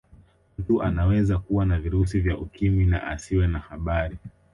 [0.57, 4.17] Mtu anaweza kuwa na virusi vya ukimwi na asiwe na habari